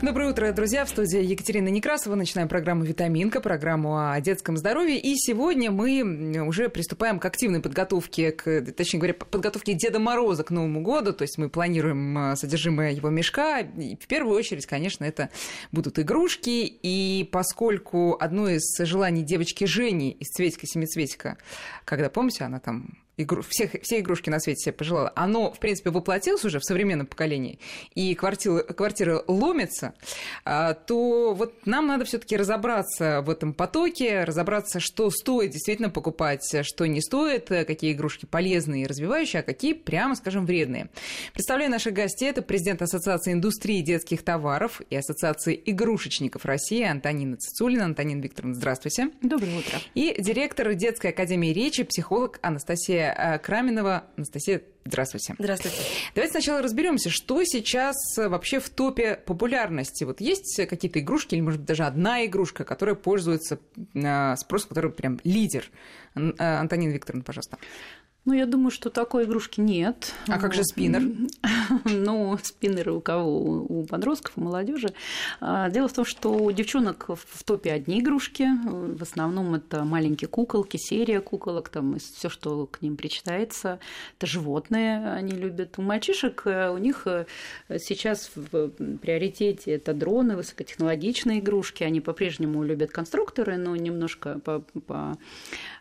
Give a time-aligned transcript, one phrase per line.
[0.00, 0.84] Доброе утро, друзья.
[0.84, 2.14] В студии Екатерина Некрасова.
[2.14, 4.96] Начинаем программу «Витаминка», программу о детском здоровье.
[4.96, 10.50] И сегодня мы уже приступаем к активной подготовке, к, точнее говоря, подготовке Деда Мороза к
[10.50, 11.12] Новому году.
[11.12, 13.58] То есть мы планируем э, содержимое его мешка.
[13.58, 15.30] И в первую очередь, конечно, это
[15.72, 16.64] будут игрушки.
[16.64, 21.38] И поскольку одно из желаний девочки Жени из «Цветика-семицветика»,
[21.84, 25.90] когда, помните, она там игру, всех, все игрушки на свете себе пожелала, оно, в принципе,
[25.90, 27.58] воплотилось уже в современном поколении,
[27.94, 29.94] и квартира, квартира ломится,
[30.44, 35.90] а, то вот нам надо все таки разобраться в этом потоке, разобраться, что стоит действительно
[35.90, 40.88] покупать, что не стоит, какие игрушки полезные и развивающие, а какие, прямо скажем, вредные.
[41.32, 42.28] Представляю наших гостей.
[42.30, 47.84] Это президент Ассоциации индустрии детских товаров и Ассоциации игрушечников России Антонина Цицулина.
[47.84, 49.10] Антонина Викторовна, здравствуйте.
[49.22, 49.78] Доброе утро.
[49.94, 54.04] И директор детской академии речи, психолог Анастасия Анастасия Краменова.
[54.16, 55.34] Анастасия, здравствуйте.
[55.38, 55.76] Здравствуйте.
[56.14, 60.04] Давайте сначала разберемся, что сейчас вообще в топе популярности.
[60.04, 63.58] Вот есть какие-то игрушки, или, может быть, даже одна игрушка, которая пользуется
[63.94, 65.70] э, спросом, который прям лидер.
[66.14, 67.58] Э, Антонина Викторовна, пожалуйста.
[68.28, 70.12] Ну, я думаю, что такой игрушки нет.
[70.26, 70.42] А вот.
[70.42, 71.00] как же спиннер?
[71.84, 73.62] Ну, спиннеры у кого?
[73.62, 74.88] У подростков, у молодежи.
[75.40, 78.46] А, дело в том, что у девчонок в топе одни игрушки.
[78.66, 83.78] В основном это маленькие куколки, серия куколок, там все, что к ним причитается.
[84.18, 85.78] Это животные они любят.
[85.78, 87.24] У мальчишек э, у них э,
[87.78, 88.68] сейчас в
[88.98, 91.82] приоритете это дроны, высокотехнологичные игрушки.
[91.82, 95.16] Они по-прежнему любят конструкторы, но немножко по, по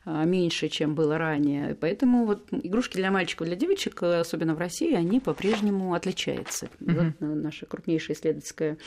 [0.10, 1.76] а, меньше, чем было ранее.
[1.76, 6.70] Поэтому вот игрушки для мальчиков, для девочек, особенно в России, они по-прежнему отличаются.
[6.80, 7.14] Mm-hmm.
[7.20, 8.78] Вот наша крупнейшая исследовательская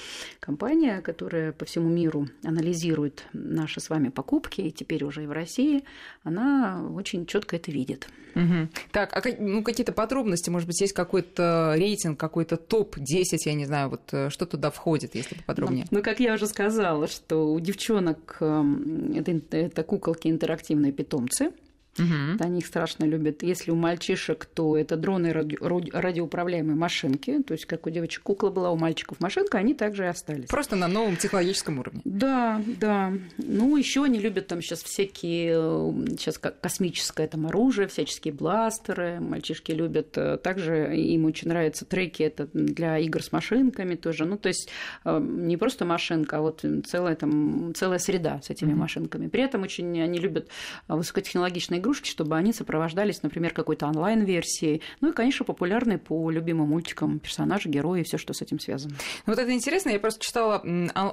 [0.41, 5.33] компания, которая по всему миру анализирует наши с вами покупки, и теперь уже и в
[5.33, 5.85] России,
[6.23, 8.09] она очень четко это видит.
[8.35, 8.69] Mm-hmm.
[8.93, 13.91] Так, а ну, какие-то подробности, может быть, есть какой-то рейтинг, какой-то топ-10, я не знаю,
[13.91, 15.87] вот э, что туда входит, если поподробнее?
[15.91, 21.53] Ну, ну, как я уже сказала, что у девчонок эм, это, это куколки интерактивные питомцы,
[21.99, 22.45] Угу.
[22.45, 23.43] Они их страшно любят.
[23.43, 25.59] Если у мальчишек, то это дроны ради...
[25.93, 27.43] радиоуправляемые машинки.
[27.43, 30.49] То есть, как у девочек кукла была, у мальчиков машинка, они также и остались.
[30.49, 32.01] Просто на новом технологическом уровне.
[32.05, 33.13] Да, да.
[33.39, 39.19] Ну, еще они любят там сейчас всякие, сейчас космическое там оружие, всяческие бластеры.
[39.21, 40.17] Мальчишки любят.
[40.17, 44.27] Э, также им очень нравятся треки, это для игр с машинками тоже.
[44.27, 44.71] Ну, то есть,
[45.05, 48.81] э, не просто машинка, а вот целая, там, целая среда с этими угу.
[48.81, 49.29] машинками.
[49.29, 50.49] При этом очень они любят
[50.89, 54.83] высокотехнологичные игрушки, чтобы они сопровождались, например, какой-то онлайн-версией.
[55.01, 58.95] Ну и, конечно, популярные по любимым мультикам персонажи, герои и все, что с этим связано.
[59.27, 59.91] Ну, вот это интересно.
[59.91, 60.63] Я просто читала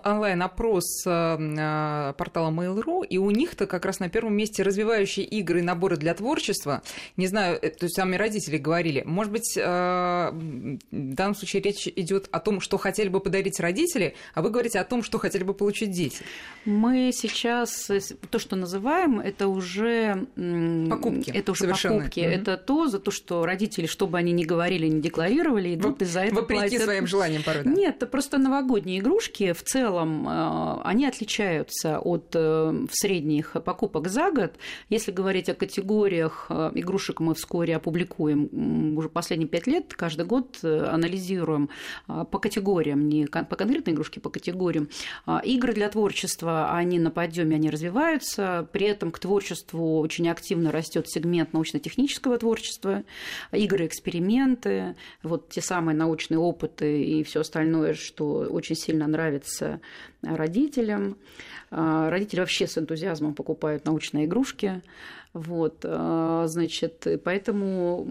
[0.04, 5.60] онлайн-опрос э, э, портала Mail.ru, и у них-то как раз на первом месте развивающие игры
[5.60, 6.82] и наборы для творчества.
[7.16, 9.04] Не знаю, э, то есть сами родители говорили.
[9.06, 10.34] Может быть, в
[10.92, 14.84] данном случае речь идет о том, что хотели бы подарить родители, а вы говорите о
[14.84, 16.24] том, что хотели бы получить дети.
[16.66, 17.90] Мы сейчас
[18.30, 20.28] то, что называем, это уже
[20.90, 21.32] покупки.
[21.32, 22.20] Это уже покупки.
[22.20, 22.42] Mm-hmm.
[22.42, 26.22] Это то, за то, что родители, что бы они ни говорили, не декларировали, идут из-за
[26.22, 26.82] этого Вопреки платят.
[26.84, 27.70] своим желаниям порой, да?
[27.70, 29.54] Нет, это просто новогодние игрушки.
[29.54, 34.54] В целом э, они отличаются от э, средних покупок за год.
[34.90, 40.60] Если говорить о категориях э, игрушек, мы вскоре опубликуем уже последние пять лет, каждый год
[40.64, 41.70] анализируем
[42.08, 44.90] по категориям, не по конкретной игрушке, по категориям.
[45.44, 51.10] Игры для творчества, они на подъеме, они развиваются, при этом к творчеству очень активно растет
[51.10, 53.04] сегмент научно-технического творчества,
[53.52, 59.80] игры, эксперименты, вот те самые научные опыты и все остальное, что очень сильно нравится
[60.22, 61.18] родителям.
[61.70, 64.82] А, родители вообще с энтузиазмом покупают научные игрушки.
[65.34, 68.08] Вот, а, значит, поэтому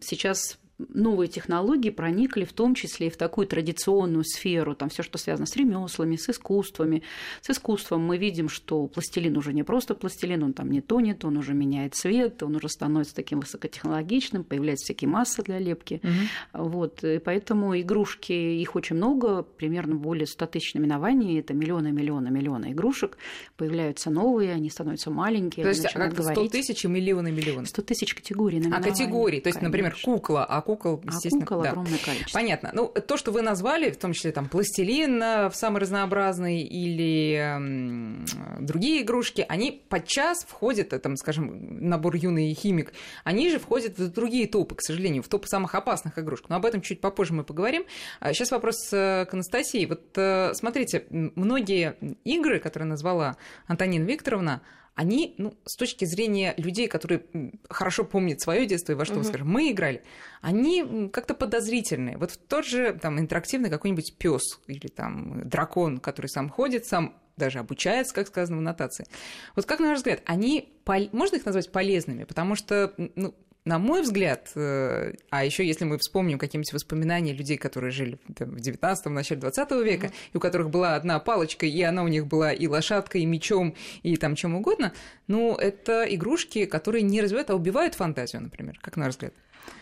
[0.00, 5.18] сейчас новые технологии проникли в том числе и в такую традиционную сферу, там все, что
[5.18, 7.02] связано с ремеслами, с искусствами.
[7.40, 11.36] С искусством мы видим, что пластилин уже не просто пластилин, он там не тонет, он
[11.38, 16.00] уже меняет цвет, он уже становится таким высокотехнологичным, появляются всякие массы для лепки.
[16.02, 16.66] Угу.
[16.66, 22.30] Вот, и поэтому игрушки, их очень много, примерно более 100 тысяч наименований, это миллионы, миллионы,
[22.30, 23.16] миллионы игрушек,
[23.56, 25.64] появляются новые, они становятся маленькие.
[25.64, 27.66] То есть как 100 тысяч и миллионы, миллионы?
[27.66, 29.68] 100 тысяч категорий А категории, то есть, конечно.
[29.68, 31.44] например, кукла, а кукол, а естественно.
[31.44, 31.70] А кукол да.
[31.70, 32.38] огромное количество.
[32.38, 32.70] Понятно.
[32.74, 38.26] Ну, то, что вы назвали, в том числе там пластилин э, в самый разнообразный или
[38.26, 42.92] э, другие игрушки, они подчас входят, э, там, скажем, набор юный химик,
[43.24, 46.48] они же входят в другие топы, к сожалению, в топы самых опасных игрушек.
[46.48, 47.84] Но об этом чуть попозже мы поговорим.
[48.20, 49.86] Сейчас а вопрос э, к Анастасии.
[49.86, 53.36] Вот смотрите, многие игры, которые назвала
[53.66, 54.62] Антонина Викторовна,
[54.96, 57.26] они, ну, с точки зрения людей, которые
[57.68, 59.24] хорошо помнят свое детство и во что, угу.
[59.24, 60.02] скажем, мы играли,
[60.40, 62.16] они как-то подозрительные.
[62.16, 67.58] Вот тот же там интерактивный какой-нибудь пес или там дракон, который сам ходит, сам даже
[67.58, 69.06] обучается, как сказано в нотации.
[69.54, 70.72] Вот как, на ваш взгляд, они,
[71.12, 72.24] можно их назвать полезными?
[72.24, 73.34] Потому что, ну,
[73.66, 78.50] на мой взгляд, э, а еще если мы вспомним какие-нибудь воспоминания людей, которые жили там,
[78.52, 80.14] в 19-м, начале 20 века, mm-hmm.
[80.32, 83.74] и у которых была одна палочка, и она у них была и лошадкой, и мечом,
[84.04, 84.92] и там чем угодно,
[85.26, 89.34] ну, это игрушки, которые не развивают, а убивают фантазию, например, как на ваш взгляд?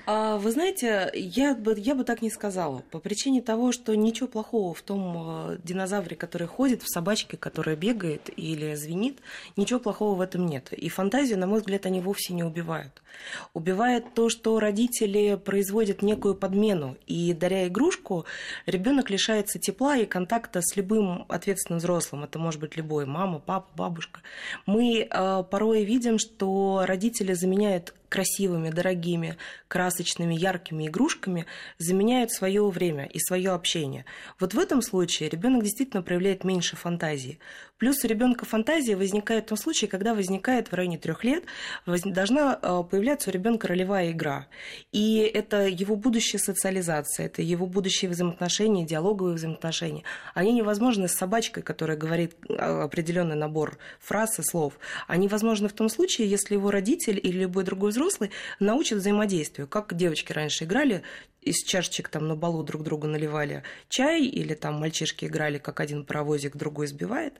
[0.07, 2.83] А, вы знаете, я бы, я бы так не сказала.
[2.91, 7.75] По причине того, что ничего плохого в том э, динозавре, который ходит, в собачке, которая
[7.75, 9.21] бегает или звенит,
[9.57, 10.73] ничего плохого в этом нет.
[10.73, 13.03] И фантазию, на мой взгляд, они вовсе не убивают.
[13.55, 16.97] Убивает то, что родители производят некую подмену.
[17.07, 18.27] И даря игрушку,
[18.67, 22.25] ребенок лишается тепла и контакта с любым ответственным взрослым.
[22.25, 24.21] Это может быть любой мама, папа, бабушка.
[24.67, 31.47] Мы э, порой видим, что родители заменяют красивыми, дорогими, красочными, яркими игрушками
[31.79, 34.05] заменяют свое время и свое общение.
[34.39, 37.41] Вот в этом случае ребенок действительно проявляет меньше фантазии.
[37.85, 41.45] Плюс у ребенка фантазия возникает в том случае, когда возникает в районе трех лет,
[41.85, 44.47] должна э, появляться у ребенка ролевая игра.
[44.91, 50.03] И это его будущая социализация, это его будущие взаимоотношения, диалоговые взаимоотношения.
[50.33, 54.79] Они невозможны с собачкой, которая говорит э, определенный набор фраз и слов.
[55.07, 59.69] Они возможны в том случае, если его родитель или любой другой взрослый научит взаимодействию.
[59.69, 61.03] Как девочки раньше играли,
[61.45, 66.05] из чашечек там на балу друг другу наливали чай, или там мальчишки играли, как один
[66.05, 67.35] паровозик другой сбивает.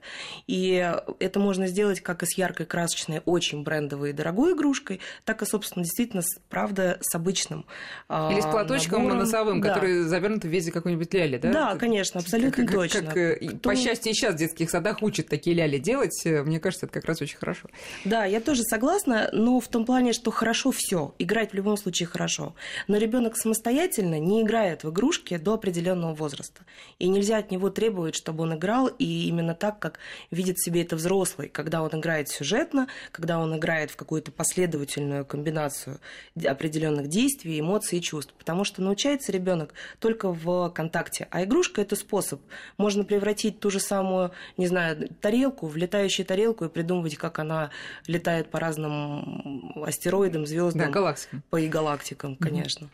[0.47, 5.41] И это можно сделать как и с яркой, красочной, очень брендовой и дорогой игрушкой, так
[5.41, 7.65] и, собственно, действительно, правда, с обычным
[8.07, 9.19] а, Или с платочком набором.
[9.19, 9.73] носовым, да.
[9.73, 11.51] который завернут в виде какой-нибудь ляли, да?
[11.51, 13.01] Да, конечно, абсолютно как, точно.
[13.01, 13.69] Как, как, То...
[13.69, 16.21] По счастью, и сейчас в детских садах учат такие ляли делать.
[16.25, 17.67] Мне кажется, это как раз очень хорошо.
[18.03, 22.07] Да, я тоже согласна, но в том плане, что хорошо все, играть в любом случае
[22.07, 22.55] хорошо.
[22.87, 26.63] Но ребенок самостоятельно самостоятельно не играет в игрушки до определенного возраста.
[26.99, 29.99] И нельзя от него требовать, чтобы он играл и именно так, как
[30.31, 35.99] видит себе это взрослый, когда он играет сюжетно, когда он играет в какую-то последовательную комбинацию
[36.45, 38.33] определенных действий, эмоций и чувств.
[38.37, 41.27] Потому что научается ребенок только в контакте.
[41.31, 42.41] А игрушка это способ.
[42.77, 47.69] Можно превратить ту же самую, не знаю, тарелку в летающую тарелку и придумывать, как она
[48.07, 50.87] летает по разным астероидам, звездам.
[50.87, 51.43] Да, галактикам.
[51.49, 52.89] По и галактикам, конечно.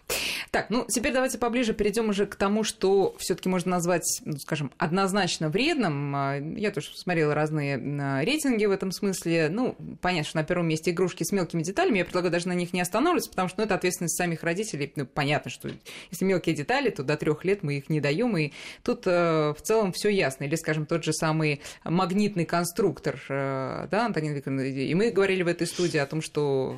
[0.51, 4.71] Так, ну теперь давайте поближе перейдем уже к тому, что все-таки можно назвать, ну, скажем,
[4.77, 6.15] однозначно вредным.
[6.15, 9.49] А, я тоже смотрела разные а, рейтинги в этом смысле.
[9.49, 11.99] Ну, понятно, что на первом месте игрушки с мелкими деталями.
[11.99, 14.91] Я предлагаю даже на них не останавливаться, потому что ну, это ответственность самих родителей.
[14.95, 15.69] Ну, понятно, что
[16.09, 18.37] если мелкие детали, то до трех лет мы их не даем.
[18.37, 18.51] И
[18.83, 20.43] тут э, в целом все ясно.
[20.43, 24.61] Или, скажем, тот же самый магнитный конструктор, э, да, Антонина Викторовна.
[24.61, 26.75] И мы говорили в этой студии о том, что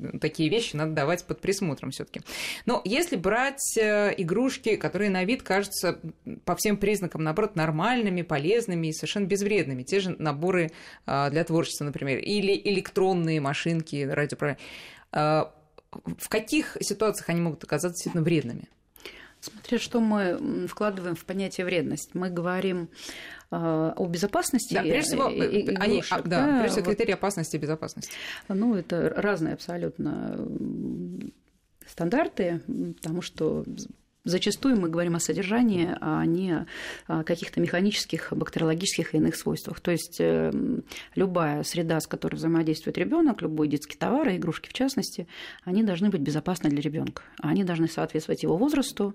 [0.00, 2.20] э, такие вещи надо давать под присмотром все-таки.
[2.66, 3.45] Но если брать
[3.76, 5.98] э, игрушки, которые на вид кажутся
[6.44, 10.70] по всем признакам, наоборот, нормальными, полезными и совершенно безвредными, те же наборы
[11.06, 14.58] э, для творчества, например, или электронные машинки, радиопрограммы,
[15.12, 15.44] э,
[16.18, 18.68] в каких ситуациях они могут оказаться действительно вредными?
[19.40, 22.14] Смотря что мы вкладываем в понятие вредность.
[22.14, 22.88] Мы говорим
[23.50, 24.74] о безопасности.
[24.74, 28.12] Да, прежде всего, игрушек, они, да, да, прежде всего, критерии опасности и безопасности.
[28.48, 30.36] Ну, это разные абсолютно
[31.96, 32.60] стандарты,
[32.96, 33.64] потому что
[34.26, 36.66] Зачастую мы говорим о содержании, а не
[37.06, 39.78] о каких-то механических, бактериологических и иных свойствах.
[39.78, 40.82] То есть эм,
[41.14, 45.28] любая среда, с которой взаимодействует ребенок, любой детский товар, игрушки в частности,
[45.62, 47.22] они должны быть безопасны для ребенка.
[47.38, 49.14] Они должны соответствовать его возрасту,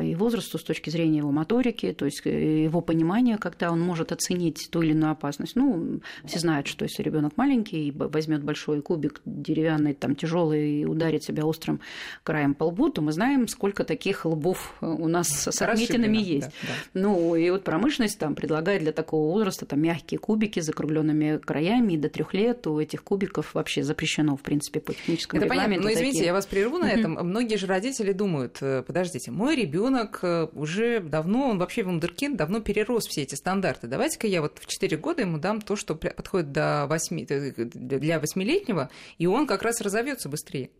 [0.00, 4.12] и возрасту с точки зрения его моторики, то есть э, его понимания, когда он может
[4.12, 5.56] оценить ту или иную опасность.
[5.56, 10.84] Ну, все знают, что если ребенок маленький и возьмет большой кубик деревянный, там тяжелый и
[10.84, 11.80] ударит себя острым
[12.22, 16.48] краем по лбу, то мы знаем, сколько таких лбов зубов у нас с отметинами есть.
[16.48, 16.74] Да, да.
[16.94, 21.94] Ну, и вот промышленность там предлагает для такого возраста там мягкие кубики с закругленными краями,
[21.94, 25.76] и до трех лет у этих кубиков вообще запрещено, в принципе, по техническому Это понятно,
[25.76, 26.26] но извините, такие...
[26.26, 27.12] я вас прерву на этом.
[27.14, 32.60] Многие же родители думают, э, подождите, мой ребенок э, уже давно, он вообще вундеркинд, давно
[32.60, 33.86] перерос все эти стандарты.
[33.86, 37.26] Давайте-ка я вот в 4 года ему дам то, что подходит до 8,
[37.72, 40.70] для восьмилетнего, и он как раз разовьется быстрее.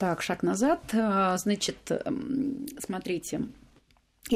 [0.00, 0.80] Так, шаг назад.
[0.94, 3.42] А, значит, эм, смотрите,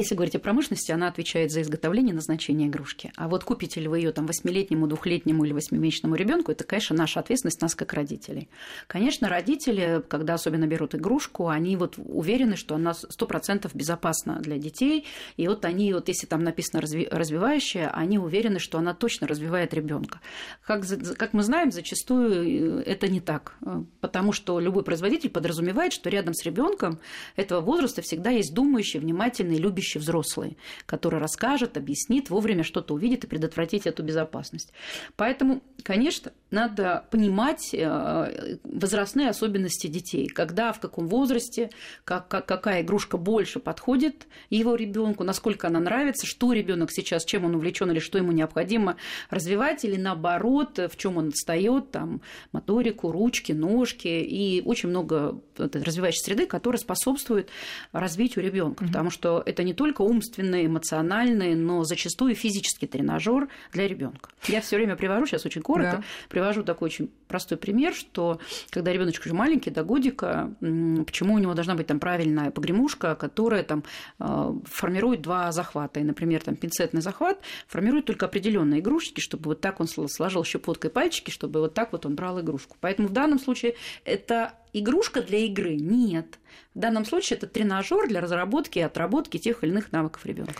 [0.01, 3.11] если говорить о промышленности, она отвечает за изготовление и назначение игрушки.
[3.15, 7.19] А вот купите ли вы ее там восьмилетнему, двухлетнему или восьмимесячному ребенку, это, конечно, наша
[7.19, 8.49] ответственность нас как родителей.
[8.87, 14.57] Конечно, родители, когда особенно берут игрушку, они вот уверены, что она сто процентов безопасна для
[14.57, 15.05] детей,
[15.37, 20.19] и вот они, вот если там написано развивающая, они уверены, что она точно развивает ребенка.
[20.65, 20.83] Как,
[21.17, 26.09] как мы знаем, зачастую э, это не так, э, потому что любой производитель подразумевает, что
[26.09, 26.99] рядом с ребенком
[27.35, 33.23] этого возраста всегда есть думающий, внимательный, любящий будущий взрослый, который расскажет, объяснит, вовремя что-то увидит
[33.23, 34.73] и предотвратить эту безопасность.
[35.15, 41.69] Поэтому, конечно, надо понимать э, возрастные особенности детей, когда, в каком возрасте,
[42.05, 47.45] как, как, какая игрушка больше подходит его ребенку, насколько она нравится, что ребенок сейчас, чем
[47.45, 48.95] он увлечен или что ему необходимо
[49.29, 52.21] развивать, или наоборот, в чем он отстает, там,
[52.53, 57.49] моторику, ручки, ножки, и очень много развивающей среды, которая способствует
[57.91, 58.87] развитию ребенка, mm-hmm.
[58.87, 64.29] потому что это не только умственный, эмоциональный, но зачастую физический тренажер для ребенка.
[64.47, 66.03] Я все время привожу, сейчас очень коротко, да.
[66.45, 71.55] Привожу такой очень простой пример, что когда ребеночек уже маленький, до годика, почему у него
[71.55, 73.83] должна быть там правильная погремушка, которая там
[74.19, 75.99] э, формирует два захвата.
[75.99, 80.91] И, например, там пинцетный захват формирует только определенные игрушки, чтобы вот так он сложил щепоткой
[80.91, 82.77] пальчики, чтобы вот так вот он брал игрушку.
[82.79, 85.75] Поэтому в данном случае это игрушка для игры?
[85.75, 86.37] Нет.
[86.75, 90.53] В данном случае это тренажер для разработки и отработки тех или иных навыков ребенка.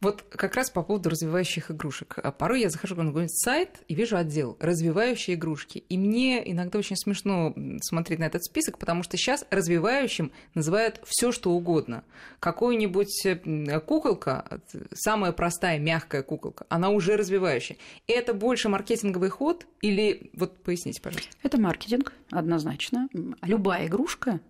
[0.00, 2.18] Вот как раз по поводу развивающих игрушек.
[2.22, 5.78] А порой я захожу на какой-нибудь сайт и вижу отдел «Развивающие игрушки».
[5.78, 11.32] И мне иногда очень смешно смотреть на этот список, потому что сейчас развивающим называют все
[11.32, 12.04] что угодно.
[12.38, 14.60] Какую-нибудь э, куколка,
[14.94, 17.76] самая простая, мягкая куколка, она уже развивающая.
[18.06, 20.30] И это больше маркетинговый ход или...
[20.34, 21.30] Вот поясните, пожалуйста.
[21.42, 23.08] Это маркетинг, однозначно.
[23.42, 24.40] Любая игрушка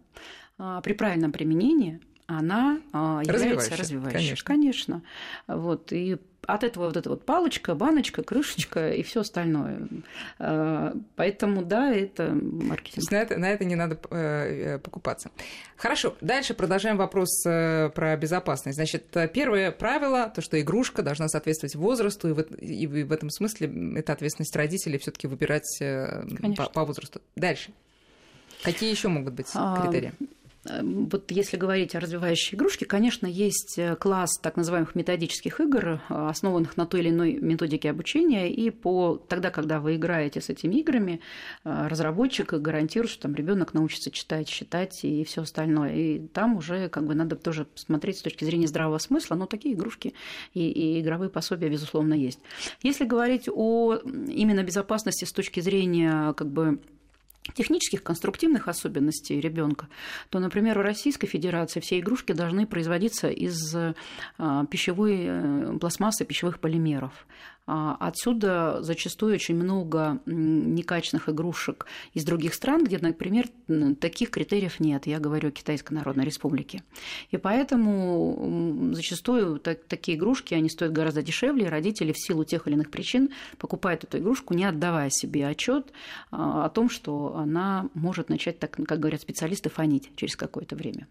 [0.58, 4.36] а, при правильном применении она а, является развивающей.
[4.36, 4.44] Конечно.
[4.44, 5.02] конечно.
[5.46, 9.88] Вот, и от этого вот эта вот палочка, баночка, крышечка и все остальное.
[10.38, 13.10] А, поэтому, да, это маркетинг.
[13.10, 14.16] на это, на это не надо э,
[14.74, 15.30] э, покупаться.
[15.76, 18.76] Хорошо, дальше продолжаем вопрос э, про безопасность.
[18.76, 23.96] Значит, первое правило, то, что игрушка должна соответствовать возрасту, и в, и в этом смысле
[23.96, 25.82] это ответственность родителей все таки выбирать
[26.58, 27.22] по, по возрасту.
[27.36, 27.72] Дальше.
[28.62, 30.12] Какие еще могут быть а, критерии?
[30.64, 36.00] Эм, вот если говорить о развивающей игрушке, конечно, есть э, класс так называемых методических игр,
[36.08, 40.48] э, основанных на той или иной методике обучения, и по тогда, когда вы играете с
[40.48, 41.20] этими играми,
[41.64, 45.94] э, разработчик гарантирует, что там ребенок научится читать, считать и все остальное.
[45.94, 49.74] И там уже как бы надо тоже смотреть с точки зрения здравого смысла, но такие
[49.74, 50.14] игрушки
[50.54, 52.40] и, и игровые пособия, безусловно, есть.
[52.82, 56.80] Если говорить о именно безопасности с точки зрения как бы
[57.54, 59.88] технических, конструктивных особенностей ребенка,
[60.30, 66.60] то, например, в Российской Федерации все игрушки должны производиться из а, пищевой э, пластмассы, пищевых
[66.60, 67.26] полимеров.
[67.70, 71.84] А, отсюда зачастую очень много некачественных игрушек
[72.14, 73.44] из других стран, где, например,
[74.00, 75.06] таких критериев нет.
[75.06, 76.82] Я говорю о Китайской Народной Республике.
[77.30, 82.74] И поэтому зачастую такие игрушки, они стоят гораздо дешевле, и родители в силу тех или
[82.74, 85.92] иных причин покупают эту игрушку, не отдавая себе отчет
[86.30, 91.06] а, о том, что она может начать, так, как говорят специалисты, фонить через какое-то время.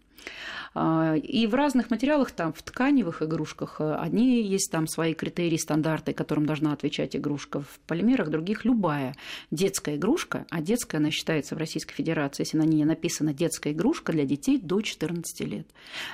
[0.74, 6.12] А, и в разных материалах, там, в тканевых игрушках, одни есть там свои критерии, стандарты,
[6.12, 7.60] которым должна отвечать игрушка.
[7.60, 9.14] В полимерах других любая
[9.50, 14.12] детская игрушка, а детская она считается в Российской Федерации, если на ней написано детская игрушка
[14.12, 15.68] для детей до 14 лет.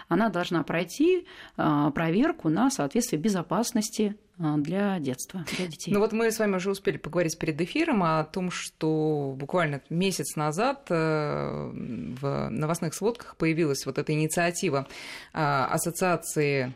[0.08, 1.26] Она должна пройти
[1.56, 5.92] а, проверку на соответствие безопасности а, для детства, для детей.
[5.94, 10.34] Ну вот мы с вами уже успели поговорить перед эфиром о том, что буквально месяц
[10.34, 14.88] назад э, в новостных сводках появилась вот эта инициатива
[15.32, 16.74] а, Ассоциации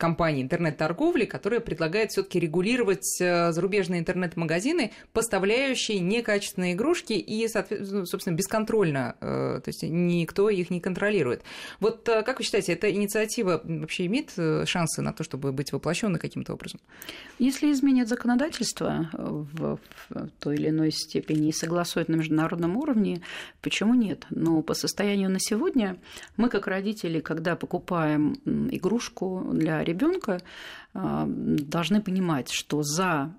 [0.00, 8.34] компании интернет-торговли, которая предлагает все-таки регулировать э, зарубежные интернет-магазины, поставляющие некачественные игрушки и, ну, собственно,
[8.34, 11.42] бесконтрольно, э, то есть никто их не контролирует.
[11.80, 14.32] Вот э, как вы считаете, эта инициатива вообще имеет
[14.66, 16.80] шансы на то, чтобы быть воплощенной каким-то образом?
[17.38, 19.78] Если изменят законодательство в
[20.38, 23.20] той или иной степени и согласуют на международном уровне,
[23.60, 24.26] почему нет?
[24.30, 25.98] Но по состоянию на сегодня
[26.38, 28.40] мы, как родители, когда покупаем
[28.70, 30.40] игрушку для ребенка
[30.94, 33.34] а, должны понимать, что за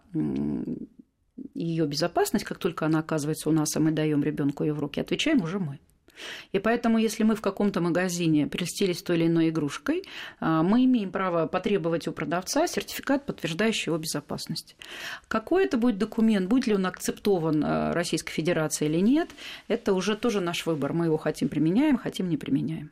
[1.54, 5.02] ее безопасность, как только она оказывается у нас, а мы даем ребенку ее в руки,
[5.02, 5.80] отвечаем уже мы.
[6.52, 10.04] И поэтому, если мы в каком-то магазине прельстились той или иной игрушкой,
[10.40, 14.76] а, мы имеем право потребовать у продавца сертификат, подтверждающий его безопасность.
[15.28, 19.30] Какой это будет документ, будет ли он акцептован а, Российской Федерацией или нет,
[19.68, 20.94] это уже тоже наш выбор.
[20.94, 22.92] Мы его хотим применяем, хотим не применяем.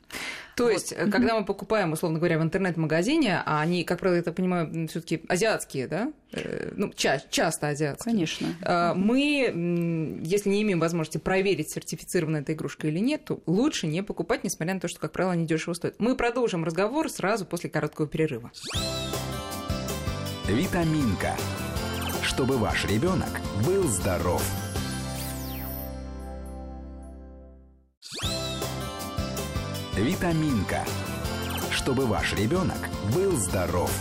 [0.60, 0.74] То вот.
[0.74, 1.10] есть, mm-hmm.
[1.10, 5.00] когда мы покупаем, условно говоря, в интернет-магазине, а они, как правило, я так понимаю, все
[5.00, 6.12] таки азиатские, да?
[6.34, 8.14] Э, ну, ча- часто азиатские.
[8.14, 8.48] Конечно.
[8.62, 14.02] А, мы, если не имеем возможности проверить, сертифицирована эта игрушка или нет, то лучше не
[14.04, 15.96] покупать, несмотря на то, что, как правило, они дешево стоят.
[16.00, 18.52] Мы продолжим разговор сразу после короткого перерыва.
[20.48, 21.36] Витаминка.
[22.24, 23.30] Чтобы ваш ребенок
[23.66, 24.44] был здоров.
[29.96, 30.84] Витаминка.
[31.72, 32.78] Чтобы ваш ребенок
[33.14, 33.92] был здоров.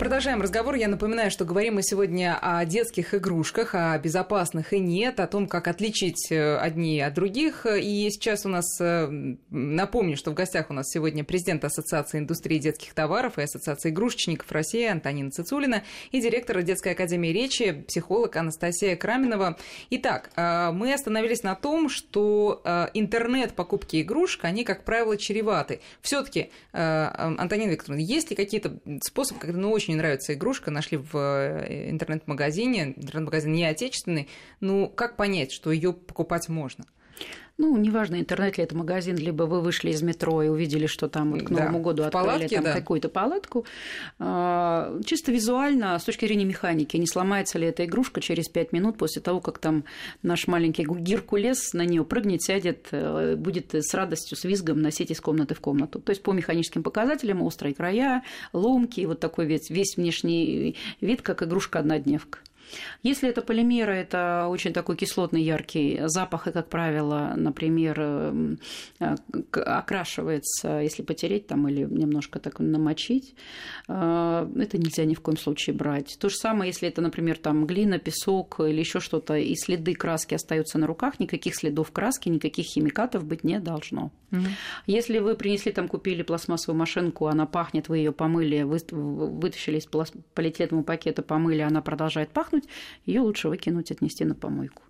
[0.00, 0.76] Продолжаем разговор.
[0.76, 5.46] Я напоминаю, что говорим мы сегодня о детских игрушках, о безопасных и нет, о том,
[5.46, 7.66] как отличить э, одни от других.
[7.66, 12.58] И сейчас у нас, э, напомню, что в гостях у нас сегодня президент Ассоциации индустрии
[12.58, 18.96] детских товаров и Ассоциации игрушечников России Антонина Цицулина и директор Детской академии речи, психолог Анастасия
[18.96, 19.58] Краминова.
[19.90, 22.62] Итак, э, мы остановились на том, что
[22.94, 25.80] интернет-покупки игрушек, они, как правило, чреваты.
[26.00, 30.98] все таки Антонина Викторовна, есть ли какие-то способы, когда ну, очень очень нравится игрушка, нашли
[30.98, 34.28] в э, интернет-магазине, интернет-магазин не отечественный,
[34.60, 36.84] ну, как понять, что ее покупать можно?
[37.60, 41.32] Ну, неважно, интернет ли это магазин, либо вы вышли из метро и увидели, что там
[41.32, 41.84] вот к Новому да.
[41.84, 42.72] году отправили палатке, там да.
[42.72, 43.66] какую-то палатку.
[44.18, 48.96] А, чисто визуально, с точки зрения механики, не сломается ли эта игрушка через пять минут
[48.96, 49.84] после того, как там
[50.22, 55.20] наш маленький Геркулес на нее прыгнет, сядет, э, будет с радостью, с визгом носить из
[55.20, 56.00] комнаты в комнату.
[56.00, 58.22] То есть по механическим показателям острые края,
[58.54, 62.38] ломки, вот такой весь, весь внешний вид, как игрушка-однодневка.
[63.02, 68.58] Если это полимеры, это очень такой кислотный яркий запах, и, как правило, например, эм,
[69.00, 69.14] э,
[69.52, 73.34] окрашивается, если потереть там или немножко так намочить,
[73.88, 76.16] э, это нельзя ни в коем случае брать.
[76.20, 80.34] То же самое, если это, например, там глина, песок или еще что-то, и следы краски
[80.34, 84.10] остаются на руках, никаких следов краски, никаких химикатов быть не должно.
[84.32, 84.42] Угу.
[84.86, 89.86] Если вы принесли там, купили пластмассовую машинку, она пахнет, вы ее помыли, вытащили из
[90.34, 92.59] полиэтиленового пакета, помыли, она продолжает пахнуть,
[93.04, 94.82] ее лучше выкинуть, отнести на помойку.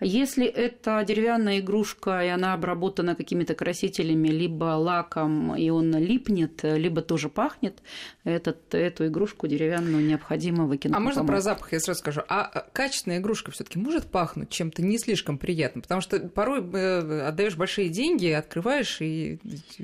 [0.00, 7.02] Если это деревянная игрушка, и она обработана какими-то красителями, либо лаком, и он липнет, либо
[7.02, 7.82] тоже пахнет,
[8.24, 10.96] этот, эту игрушку деревянную необходимо выкинуть.
[10.96, 12.22] А можно про запах я сразу скажу?
[12.28, 15.82] А качественная игрушка все таки может пахнуть чем-то не слишком приятным?
[15.82, 19.38] Потому что порой э, отдаешь большие деньги, открываешь, и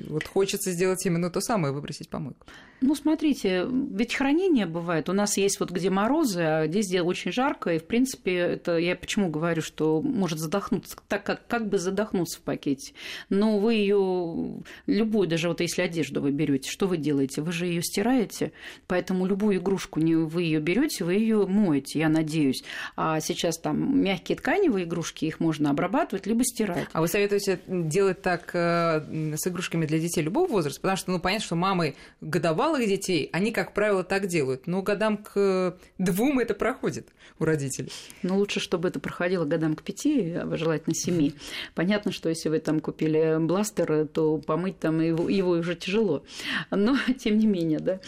[0.07, 2.45] вот хочется сделать именно то самое, выбросить помойку.
[2.79, 5.09] Ну, смотрите, ведь хранение бывает.
[5.09, 8.77] У нас есть вот где морозы, а здесь где очень жарко, и, в принципе, это
[8.77, 12.93] я почему говорю, что может задохнуться, так как, как бы задохнуться в пакете.
[13.29, 17.41] Но вы ее любую, даже вот если одежду вы берете, что вы делаете?
[17.41, 18.53] Вы же ее стираете,
[18.87, 22.63] поэтому любую игрушку не вы ее берете, вы ее моете, я надеюсь.
[22.95, 26.87] А сейчас там мягкие тканевые игрушки, их можно обрабатывать, либо стирать.
[26.93, 30.79] А вы советуете делать так э, с игрушками для детей любого возраста?
[30.81, 34.67] Потому что, ну, понятно, что мамы годовалые малых детей, они, как правило, так делают.
[34.67, 37.09] Но годам к двум это проходит
[37.39, 37.91] у родителей.
[38.21, 41.33] Ну, лучше, чтобы это проходило годам к пяти, а желательно семи.
[41.75, 46.23] Понятно, что если вы там купили бластер, то помыть там его, его уже тяжело.
[46.71, 47.99] Но, тем не менее, да.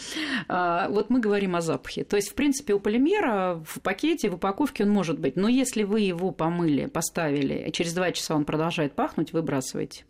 [0.48, 2.04] А, вот мы говорим о запахе.
[2.04, 5.36] То есть, в принципе, у полимера в пакете, в упаковке он может быть.
[5.36, 10.04] Но если вы его помыли, поставили, и через два часа он продолжает пахнуть, выбрасывайте.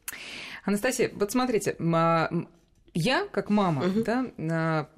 [0.64, 1.76] Анастасия, вот смотрите,
[2.94, 4.02] я, как мама, угу.
[4.02, 4.88] да,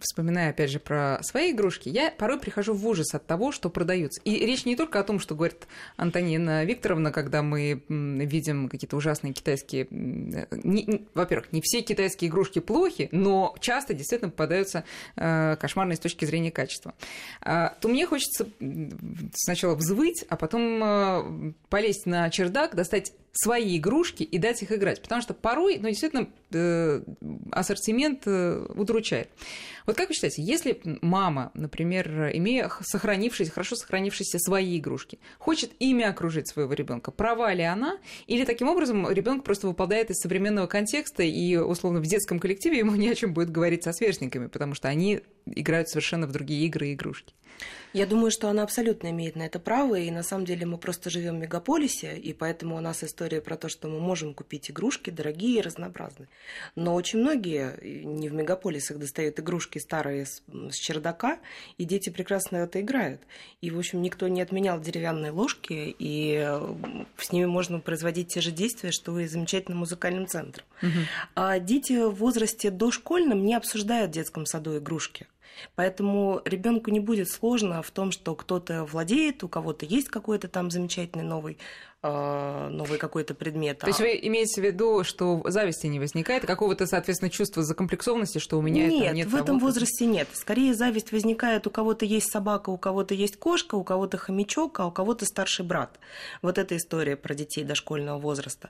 [0.00, 4.20] вспоминая, опять же, про свои игрушки, я порой прихожу в ужас от того, что продаются.
[4.24, 9.32] И речь не только о том, что говорит Антонина Викторовна, когда мы видим какие-то ужасные
[9.32, 9.88] китайские...
[11.14, 14.84] Во-первых, не все китайские игрушки плохи, но часто действительно попадаются
[15.16, 16.94] э, кошмарные с точки зрения качества.
[17.42, 18.48] Э, то мне хочется
[19.34, 25.02] сначала взвыть, а потом э, полезть на чердак, достать свои игрушки и дать их играть.
[25.02, 27.02] Потому что порой, ну, действительно, э,
[27.50, 29.28] ассортимент э, удручает.
[29.86, 36.04] Вот как вы считаете, если мама, например, имея сохранившиеся, хорошо сохранившиеся свои игрушки, хочет ими
[36.04, 37.98] окружить своего ребенка, права ли она?
[38.26, 42.94] Или таким образом ребенок просто выпадает из современного контекста и, условно, в детском коллективе ему
[42.94, 46.88] не о чем будет говорить со сверстниками, потому что они играют совершенно в другие игры
[46.88, 47.34] и игрушки?
[47.94, 51.10] Я думаю, что она абсолютно имеет на это право, и на самом деле мы просто
[51.10, 55.10] живем в мегаполисе, и поэтому у нас история про то, что мы можем купить игрушки
[55.10, 56.28] дорогие и разнообразные.
[56.74, 61.38] Но очень многие не в мегаполисах достают игрушки старые с, с чердака,
[61.78, 63.20] и дети прекрасно это играют.
[63.60, 66.58] И, в общем, никто не отменял деревянные ложки, и
[67.16, 70.66] с ними можно производить те же действия, что и замечательным музыкальным центром.
[70.82, 70.90] Угу.
[71.36, 75.28] А дети в возрасте дошкольном не обсуждают в детском саду игрушки.
[75.74, 80.70] Поэтому ребенку не будет сложно в том, что кто-то владеет, у кого-то есть какой-то там
[80.70, 81.58] замечательный новый
[82.04, 83.78] новый какой-то предмет.
[83.78, 88.58] То есть вы имеете в виду, что зависти не возникает, какого-то, соответственно, чувства закомплексованности, что
[88.58, 89.26] у меня нет, это нет?
[89.28, 90.28] в этом возрасте нет.
[90.34, 94.86] Скорее зависть возникает, у кого-то есть собака, у кого-то есть кошка, у кого-то хомячок, а
[94.86, 95.98] у кого-то старший брат.
[96.42, 98.68] Вот эта история про детей дошкольного возраста.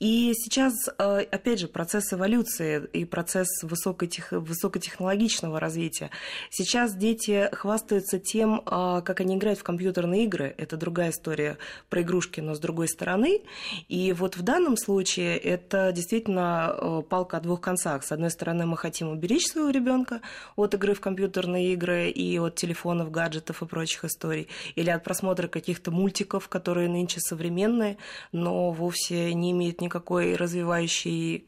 [0.00, 4.32] И сейчас, опять же, процесс эволюции и процесс высокотех...
[4.32, 6.10] высокотехнологичного развития.
[6.50, 10.52] Сейчас дети хвастаются тем, как они играют в компьютерные игры.
[10.58, 13.42] Это другая история про игрушки, но с другой другой стороны.
[13.88, 18.02] И вот в данном случае это действительно э, палка о двух концах.
[18.02, 20.22] С одной стороны, мы хотим уберечь своего ребенка
[20.56, 25.48] от игры в компьютерные игры и от телефонов, гаджетов и прочих историй, или от просмотра
[25.48, 27.98] каких-то мультиков, которые нынче современные,
[28.32, 31.44] но вовсе не имеют никакой развивающей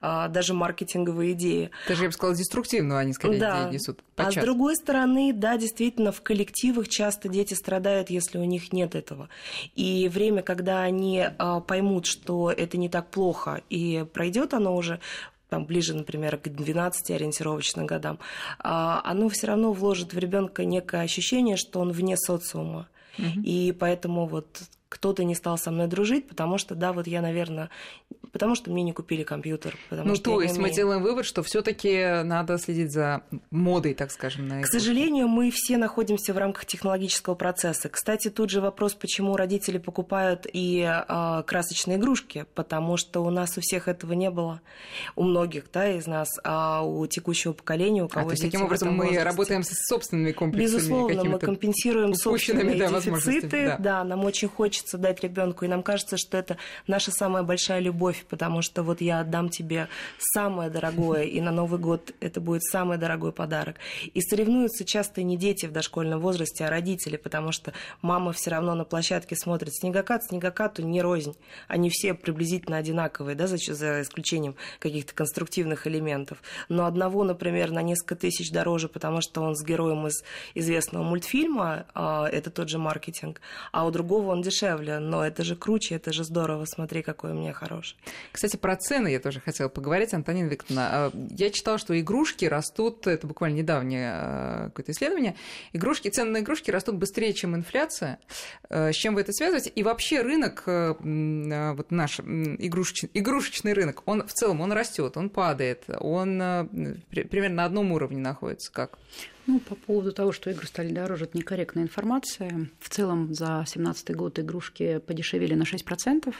[0.00, 1.70] а, даже маркетинговой идеи.
[1.88, 3.68] Даже, я бы сказала, деструктивную они скорее да.
[3.68, 4.00] несут.
[4.14, 4.36] Подчас.
[4.36, 8.94] А с другой стороны, да, действительно, в коллективах часто дети страдают, если у них нет
[8.94, 9.28] этого.
[9.74, 14.76] И время, когда когда они а, поймут, что это не так плохо, и пройдет оно
[14.76, 15.00] уже
[15.48, 18.18] там, ближе, например, к 12 ориентировочным годам,
[18.58, 22.86] а, оно все равно вложит в ребенка некое ощущение, что он вне социума.
[23.18, 23.40] Угу.
[23.44, 27.70] И поэтому вот кто-то не стал со мной дружить, потому что, да, вот я, наверное,
[28.32, 29.76] потому что мне не купили компьютер.
[29.90, 34.48] ну, то есть мы делаем вывод, что все таки надо следить за модой, так скажем,
[34.48, 37.88] на К сожалению, мы все находимся в рамках технологического процесса.
[37.88, 43.56] Кстати, тут же вопрос, почему родители покупают и э, красочные игрушки, потому что у нас
[43.58, 44.60] у всех этого не было,
[45.16, 48.62] у многих, да, из нас, а у текущего поколения, у кого а, то есть, таким
[48.62, 49.22] образом мы возрасте.
[49.22, 50.78] работаем с собственными комплексами.
[50.78, 53.76] Безусловно, мы компенсируем собственные да, дефициты, да.
[53.78, 58.17] да, нам очень хочется дать ребенку, и нам кажется, что это наша самая большая любовь,
[58.26, 62.98] потому что вот я отдам тебе самое дорогое, и на Новый год это будет самый
[62.98, 63.76] дорогой подарок.
[64.14, 68.74] И соревнуются часто не дети в дошкольном возрасте, а родители, потому что мама все равно
[68.74, 71.36] на площадке смотрит снегокат, снегокату не рознь.
[71.66, 76.38] Они все приблизительно одинаковые, да, за, за исключением каких-то конструктивных элементов.
[76.68, 80.22] Но одного, например, на несколько тысяч дороже, потому что он с героем из
[80.54, 83.40] известного мультфильма, а, это тот же маркетинг,
[83.72, 87.34] а у другого он дешевле, но это же круче, это же здорово, смотри, какой у
[87.34, 87.96] меня хороший.
[88.32, 90.88] Кстати, про цены я тоже хотела поговорить, Антонина Викторовна.
[90.90, 95.34] А, я читала, что игрушки растут, это буквально недавнее а, какое-то исследование,
[95.72, 98.18] игрушки, цены на игрушки растут быстрее, чем инфляция.
[98.68, 99.70] А, с чем вы это связываете?
[99.70, 105.84] И вообще рынок, вот наш игрушечный, игрушечный рынок, он в целом, он растет, он падает,
[106.00, 106.38] он
[107.10, 108.72] примерно на одном уровне находится.
[108.72, 108.98] Как?
[109.48, 112.68] Ну, по поводу того, что игры стали дороже, это некорректная информация.
[112.80, 116.34] В целом за 2017 год игрушки подешевели на 6%.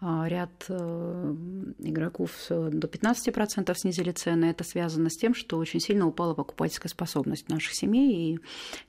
[0.00, 1.34] А, ряд э,
[1.80, 4.44] игроков до 15% снизили цены.
[4.46, 8.38] Это связано с тем, что очень сильно упала покупательская способность наших семей, и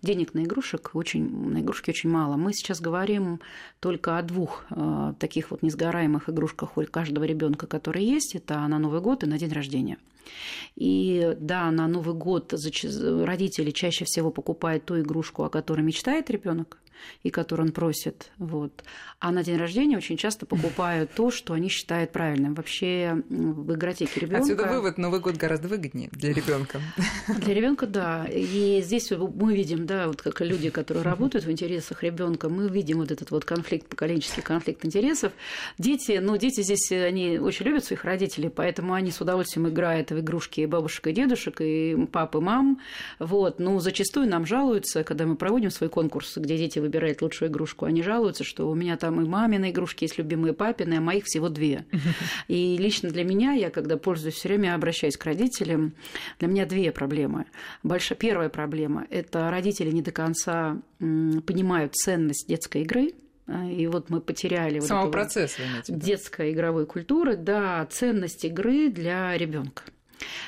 [0.04, 2.38] денег на игрушек очень, на игрушки очень мало.
[2.38, 3.39] Мы сейчас говорим
[3.80, 8.36] только о двух э, таких вот несгораемых игрушках у каждого ребенка, которые есть.
[8.36, 9.98] Это на Новый год и на день рождения.
[10.76, 16.78] И да, на Новый год родители чаще всего покупают ту игрушку, о которой мечтает ребенок
[17.24, 18.32] и который он просит.
[18.38, 18.84] Вот.
[19.20, 22.54] А на день рождения очень часто покупают то, что они считают правильным.
[22.54, 24.44] Вообще в игротеке ребенка.
[24.44, 26.80] Отсюда вывод, Новый год гораздо выгоднее для ребенка.
[27.28, 28.26] Для ребенка, да.
[28.26, 33.00] И здесь мы видим, да, вот как люди, которые работают в интересах ребенка, мы видим
[33.00, 35.34] вот этот вот конфликт, поколенческий конфликт интересов.
[35.78, 40.20] Дети, ну, дети здесь, они очень любят своих родителей, поэтому они с удовольствием играют в
[40.20, 42.80] игрушки бабушек и дедушек, и пап, и мам.
[43.20, 43.60] Вот.
[43.60, 47.86] Но зачастую нам жалуются, когда мы проводим свой конкурс, где дети выбирает лучшую игрушку.
[47.86, 51.47] Они жалуются, что у меня там и мамины игрушки есть любимые, папины, а моих всего
[51.49, 51.86] две.
[52.47, 55.93] И лично для меня, я когда пользуюсь все время, обращаюсь к родителям,
[56.39, 57.45] для меня две проблемы.
[57.84, 63.13] Большая, первая проблема– это родители не до конца понимают ценность детской игры,
[63.47, 69.84] и вот мы потеряли Самого вот процесса, детской игровой культуры, да, ценность игры для ребенка.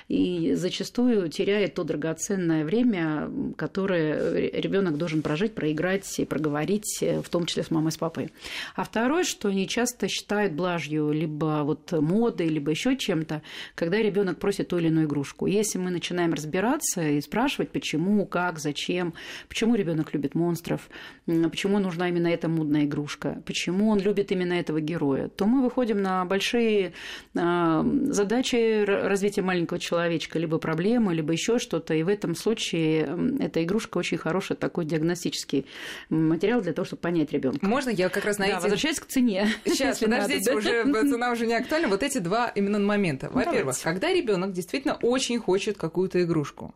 [0.07, 7.45] И зачастую теряет то драгоценное время, которое ребенок должен прожить, проиграть и проговорить, в том
[7.45, 8.31] числе с мамой, с папой.
[8.75, 13.41] А второе, что они часто считают блажью либо вот модой, либо еще чем-то,
[13.75, 15.47] когда ребенок просит ту или иную игрушку.
[15.47, 19.13] Если мы начинаем разбираться и спрашивать, почему, как, зачем,
[19.47, 20.89] почему ребенок любит монстров,
[21.25, 26.01] почему нужна именно эта модная игрушка, почему он любит именно этого героя, то мы выходим
[26.01, 26.93] на большие
[27.35, 31.93] а, задачи развития маленького человечка, либо проблемы, либо еще что-то.
[31.93, 35.65] И в этом случае эта игрушка очень хороший такой диагностический
[36.09, 37.65] материал для того, чтобы понять ребенка.
[37.65, 38.61] Можно я как раз на да, эти...
[38.61, 39.47] возвращаясь к цене.
[39.65, 40.91] Сейчас, подождите, надо, да?
[40.91, 41.87] уже цена уже не актуальна.
[41.87, 43.29] Вот эти два именно момента.
[43.29, 46.73] Во-первых, когда ребенок действительно очень хочет какую-то игрушку,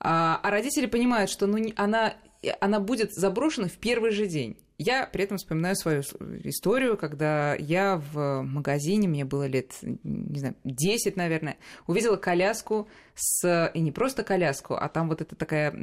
[0.00, 2.14] а, а родители понимают, что ну, она,
[2.60, 4.56] она будет заброшена в первый же день.
[4.78, 6.02] Я при этом вспоминаю свою
[6.44, 11.56] историю, когда я в магазине, мне было лет, не знаю, 10, наверное,
[11.88, 12.88] увидела коляску
[13.18, 13.70] с...
[13.74, 15.74] И не просто коляску, а там вот эта такая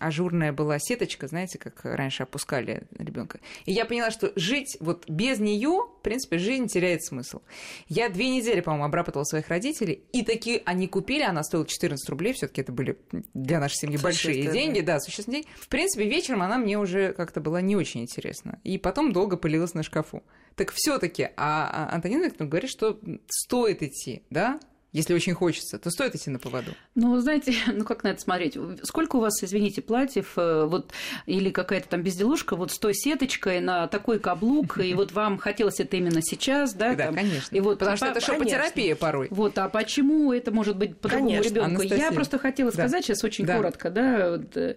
[0.00, 3.40] ажурная была сеточка, знаете, как раньше опускали ребенка.
[3.66, 7.40] И я поняла, что жить вот без нее, в принципе, жизнь теряет смысл.
[7.88, 12.32] Я две недели, по-моему, обрабатывала своих родителей, и такие они купили, она стоила 14 рублей,
[12.32, 12.98] все таки это были
[13.34, 15.54] для нашей семьи большие деньги, да, существенные деньги.
[15.60, 18.58] В принципе, вечером она мне уже как-то была не очень интересна.
[18.64, 20.22] И потом долго пылилась на шкафу.
[20.56, 22.98] Так все-таки, а, а Антонина Викторовна говорит, что
[23.28, 24.58] стоит идти, да?
[24.98, 26.72] Если очень хочется, то стоит идти на поводу.
[26.96, 28.58] Ну, знаете, ну как на это смотреть?
[28.82, 30.90] Сколько у вас, извините, платьев, э, вот,
[31.26, 35.78] или какая-то там безделушка, вот с той сеточкой на такой каблук, и вот вам хотелось
[35.78, 36.96] это именно сейчас, да?
[36.96, 37.54] Да, конечно.
[37.54, 39.28] И вот, Потому что это шопотерапия порой.
[39.30, 41.82] Вот, а почему это может быть по другому ребенку?
[41.82, 44.74] Я просто хотела сказать сейчас очень коротко, да, э,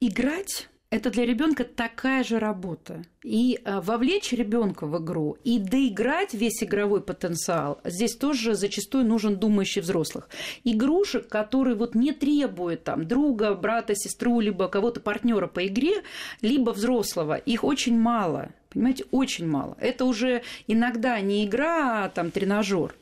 [0.00, 3.02] играть это для ребенка такая же работа.
[3.22, 9.36] И а, вовлечь ребенка в игру и доиграть весь игровой потенциал, здесь тоже зачастую нужен
[9.36, 10.30] думающий взрослых.
[10.64, 16.02] Игрушек, которые вот не требуют там друга, брата, сестру, либо кого-то партнера по игре,
[16.40, 18.50] либо взрослого, их очень мало.
[18.70, 19.76] Понимаете, очень мало.
[19.80, 22.94] Это уже иногда не игра, а там тренажер.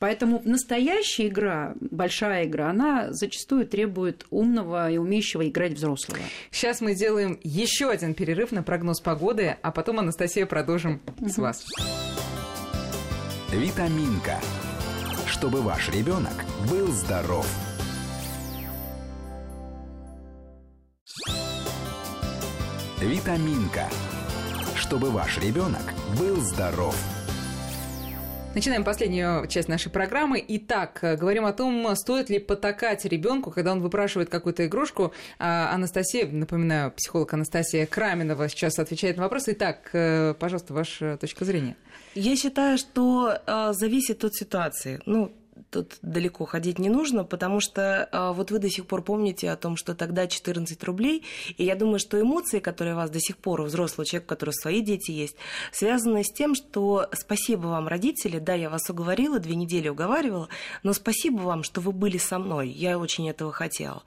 [0.00, 6.18] Поэтому настоящая игра, большая игра, она зачастую требует умного и умеющего играть взрослого.
[6.50, 11.28] Сейчас мы сделаем еще один перерыв на прогноз погоды, а потом, Анастасия, продолжим угу.
[11.28, 11.66] с вас.
[13.52, 14.38] Витаминка.
[15.26, 17.46] Чтобы ваш ребенок был здоров.
[23.02, 23.86] Витаминка.
[24.76, 26.96] Чтобы ваш ребенок был здоров.
[28.52, 30.44] Начинаем последнюю часть нашей программы.
[30.46, 35.12] Итак, э, говорим о том, стоит ли потакать ребенку, когда он выпрашивает какую-то игрушку.
[35.38, 39.44] А, Анастасия, напоминаю, психолог Анастасия Краменова сейчас отвечает на вопрос.
[39.46, 41.76] Итак, э, пожалуйста, ваша точка зрения.
[42.16, 45.00] Я считаю, что э, зависит от ситуации.
[45.06, 45.30] Ну,
[45.70, 49.56] тут далеко ходить не нужно, потому что а, вот вы до сих пор помните о
[49.56, 51.24] том, что тогда 14 рублей,
[51.56, 54.28] и я думаю, что эмоции, которые у вас до сих пор, у взрослого человека, у
[54.28, 55.36] которого свои дети есть,
[55.72, 60.48] связаны с тем, что спасибо вам, родители, да, я вас уговорила, две недели уговаривала,
[60.82, 64.02] но спасибо вам, что вы были со мной, я очень этого хотела.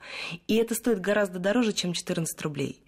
[0.46, 2.78] И это стоит гораздо дороже, чем 14 рублей.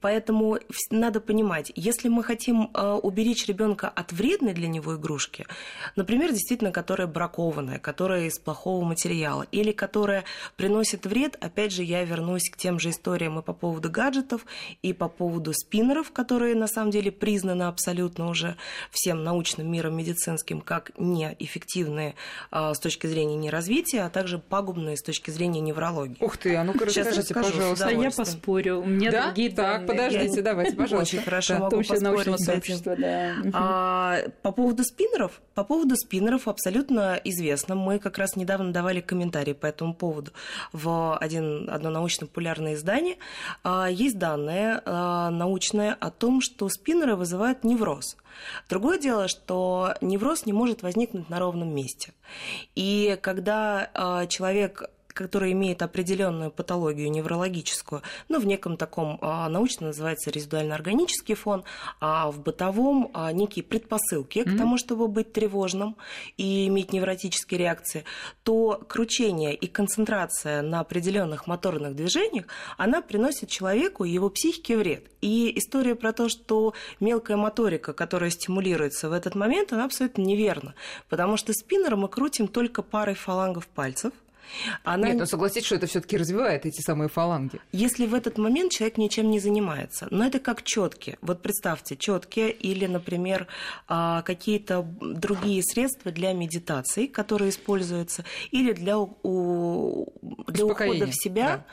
[0.00, 0.58] Поэтому
[0.90, 5.46] надо понимать, если мы хотим э, уберечь ребенка от вредной для него игрушки,
[5.94, 10.24] например, действительно, которая бракованная, которая из плохого материала, или которая
[10.56, 14.44] приносит вред, опять же, я вернусь к тем же историям и по поводу гаджетов,
[14.82, 18.56] и по поводу спиннеров, которые на самом деле признаны абсолютно уже
[18.90, 22.16] всем научным миром медицинским как неэффективные
[22.50, 26.16] э, с точки зрения неразвития, а также пагубные с точки зрения неврологии.
[26.20, 27.90] Ух ты, а ну-ка расскажите, пожалуйста.
[27.90, 29.26] Я поспорю, у меня да?
[29.26, 29.75] другие да?
[29.78, 31.16] Так, подождите, давайте, пожалуйста.
[31.16, 31.60] Очень хорошо да.
[31.60, 33.00] могу поспорить с этим.
[33.00, 33.34] Да.
[33.52, 37.74] А, по поводу спиннеров, по поводу спиннеров абсолютно известно.
[37.74, 40.32] Мы как раз недавно давали комментарии по этому поводу
[40.72, 43.16] в один, одно научно-популярное издание.
[43.62, 48.16] А, есть данные а, научные о том, что спиннеры вызывают невроз.
[48.68, 52.12] Другое дело, что невроз не может возникнуть на ровном месте.
[52.74, 60.30] И когда человек который имеет определенную патологию неврологическую, но в неком таком а, научно называется
[60.30, 61.64] резидуально-органический фон,
[62.00, 64.54] а в бытовом а, некие предпосылки mm-hmm.
[64.54, 65.96] к тому, чтобы быть тревожным
[66.36, 68.04] и иметь невротические реакции,
[68.42, 75.10] то кручение и концентрация на определенных моторных движениях, она приносит человеку и его психике вред.
[75.22, 80.74] И история про то, что мелкая моторика, которая стимулируется в этот момент, она абсолютно неверна,
[81.08, 84.12] потому что спиннер мы крутим только парой фалангов пальцев–
[84.84, 85.08] Она...
[85.08, 87.60] Нет, но согласитесь, что это все-таки развивает эти самые фаланги.
[87.72, 90.06] Если в этот момент человек ничем не занимается.
[90.10, 91.18] Но это как четки.
[91.20, 93.46] Вот представьте, четки или, например,
[93.88, 101.64] а, какие-то другие средства для медитации, которые используются, или для, для ухода в себя,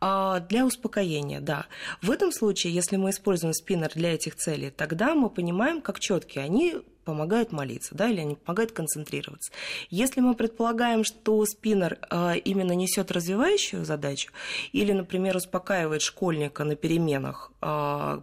[0.00, 0.40] да.
[0.48, 1.66] для успокоения, да.
[2.02, 6.44] В этом случае, если мы используем спиннер для этих целей, тогда мы понимаем, как четкие
[6.44, 9.52] они помогают молиться, да, или они помогают концентрироваться.
[9.88, 14.32] Если мы предполагаем, что спиннер э, именно несет развивающую задачу,
[14.72, 17.52] или, например, успокаивает школьника на переменах,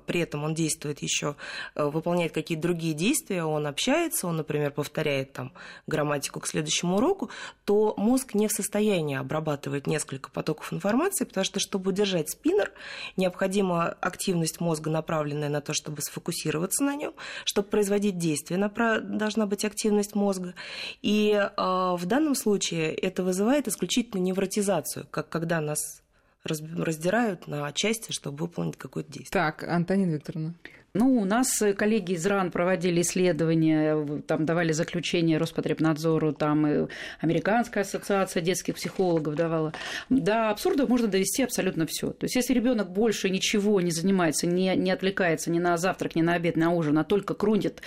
[0.05, 1.35] при этом он действует еще,
[1.75, 5.53] э, выполняет какие-то другие действия, он общается, он, например, повторяет там
[5.87, 7.29] грамматику к следующему уроку,
[7.65, 12.71] то мозг не в состоянии обрабатывать несколько потоков информации, потому что, чтобы удержать спиннер,
[13.17, 17.13] необходима активность мозга, направленная на то, чтобы сфокусироваться на нем,
[17.45, 20.53] чтобы производить действия должна быть активность мозга.
[21.01, 26.02] И э, в данном случае это вызывает исключительно невротизацию, как когда нас
[26.43, 29.31] раздирают на части, чтобы выполнить какое-то действие.
[29.31, 30.53] Так, Антонина Викторовна.
[30.95, 36.87] Ну, у нас коллеги из РАН проводили исследования, там давали заключение Роспотребнадзору, там и
[37.19, 39.73] Американская ассоциация детских психологов давала.
[40.11, 42.11] До абсурда можно довести абсолютно все.
[42.11, 46.21] То есть, если ребенок больше ничего не занимается, не, не отвлекается ни на завтрак, ни
[46.21, 47.81] на обед, ни на ужин, а только крутит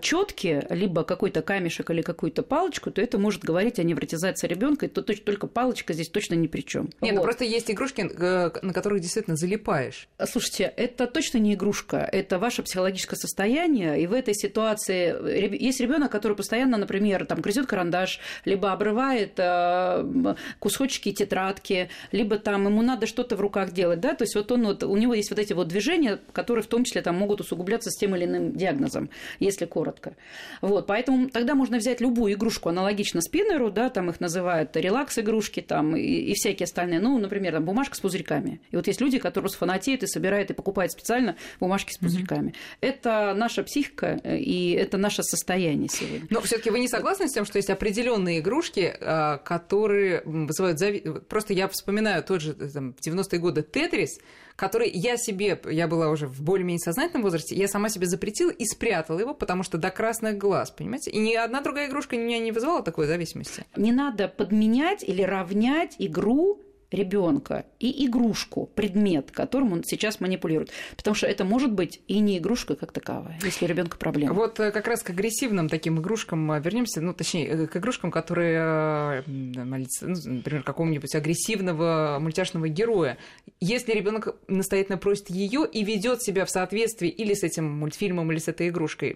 [0.00, 4.88] четки, либо какой-то камешек или какую-то палочку, то это может говорить о невротизации ребенка, и
[4.88, 6.84] то только палочка здесь точно ни при чем.
[6.84, 7.14] Нет, ну вот.
[7.16, 10.06] ну просто есть игрушки, э, на которых действительно залипаешь.
[10.24, 15.80] Слушайте, это точно не игрушка, это ваш ваше психологическое состояние, и в этой ситуации есть
[15.80, 22.82] ребенок, который постоянно, например, там грызет карандаш, либо обрывает э, кусочки тетрадки, либо там ему
[22.82, 25.38] надо что-то в руках делать, да, то есть вот он вот, у него есть вот
[25.38, 29.08] эти вот движения, которые в том числе там могут усугубляться с тем или иным диагнозом,
[29.40, 30.14] если коротко.
[30.60, 35.96] Вот, поэтому тогда можно взять любую игрушку аналогично спиннеру, да, там их называют релакс-игрушки там
[35.96, 38.60] и, и всякие остальные, ну, например, там бумажка с пузырьками.
[38.70, 42.54] И вот есть люди, которые фанатеют и собирают и покупают специально бумажки с пузырьками вами.
[42.80, 46.26] Это наша психика э, и это наше состояние сегодня.
[46.30, 51.00] Но все-таки вы не согласны с тем, что есть определенные игрушки, э, которые вызывают зави...
[51.28, 54.18] Просто я вспоминаю тот же там, в 90-е годы Тетрис,
[54.56, 58.64] который я себе, я была уже в более-менее сознательном возрасте, я сама себе запретила и
[58.64, 61.10] спрятала его, потому что до красных глаз, понимаете?
[61.10, 63.64] И ни одна другая игрушка меня не вызывала такой зависимости.
[63.76, 66.60] Не надо подменять или равнять игру
[66.92, 70.70] ребенка и игрушку, предмет, которым он сейчас манипулирует.
[70.96, 74.34] Потому что это может быть и не игрушка как таковая, если у ребенка проблема.
[74.34, 78.10] Вот э, как раз к агрессивным таким игрушкам э, вернемся, ну, точнее, э, к игрушкам,
[78.10, 83.18] которые, ну, например, какого-нибудь агрессивного мультяшного героя.
[83.60, 88.38] Если ребенок настоятельно просит ее и ведет себя в соответствии или с этим мультфильмом, или
[88.38, 89.12] с этой игрушкой,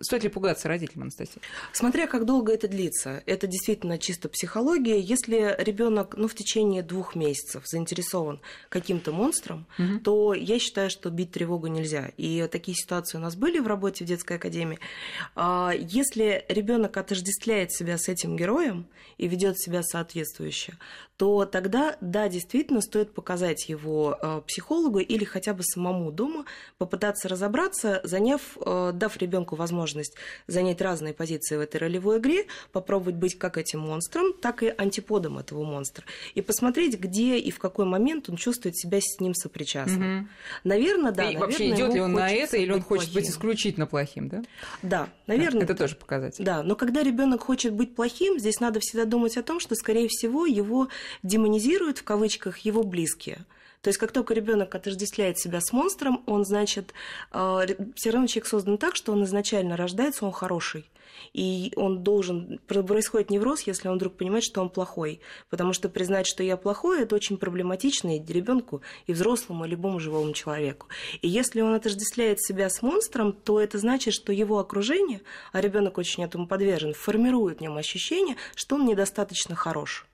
[0.00, 1.42] стоит ли пугаться родителям, Анастасия?
[1.72, 3.22] Смотря как долго это длится.
[3.26, 4.98] Это действительно чисто психология.
[4.98, 9.98] Если ребенок, ну, в течение течение двух месяцев заинтересован каким-то монстром, угу.
[10.02, 12.10] то я считаю, что бить тревогу нельзя.
[12.16, 14.78] И такие ситуации у нас были в работе в детской академии.
[15.34, 18.86] А, если ребенок отождествляет себя с этим героем
[19.18, 20.74] и ведет себя соответствующе,
[21.16, 26.46] то тогда, да, действительно стоит показать его э, психологу или хотя бы самому дома,
[26.78, 30.16] попытаться разобраться, заняв, э, дав ребенку возможность
[30.48, 35.38] занять разные позиции в этой ролевой игре, попробовать быть как этим монстром, так и антиподом
[35.38, 36.04] этого монстра.
[36.34, 40.18] И посмотреть, где и в какой момент он чувствует себя с ним сопричастным.
[40.18, 40.28] Угу.
[40.64, 41.22] Наверное, да.
[41.22, 43.22] И наверное, вообще идет ли он на это, или он хочет плохим.
[43.22, 44.42] быть исключительно плохим, да?
[44.82, 45.62] Да, наверное.
[45.62, 46.44] Это тоже показатель.
[46.44, 50.08] Да, но когда ребенок хочет быть плохим, здесь надо всегда думать о том, что, скорее
[50.08, 50.88] всего, его
[51.22, 53.46] демонизируют в кавычках его близкие.
[53.82, 56.94] То есть как только ребенок отождествляет себя с монстром, он, значит,
[57.32, 57.66] э,
[57.96, 60.88] все равно человек создан так, что он изначально рождается, он хороший.
[61.32, 62.60] И он должен...
[62.66, 65.20] Происходит невроз, если он вдруг понимает, что он плохой.
[65.50, 69.98] Потому что признать, что я плохой, это очень проблематично и ребенку, и взрослому, и любому
[69.98, 70.86] живому человеку.
[71.20, 75.98] И если он отождествляет себя с монстром, то это значит, что его окружение, а ребенок
[75.98, 80.06] очень этому подвержен, формирует в нем ощущение, что он недостаточно хорош.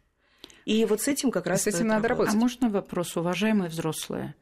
[0.68, 1.62] И вот с этим как раз...
[1.62, 2.35] с этим надо работать.
[2.35, 4.35] А можно вопрос, уважаемые взрослые?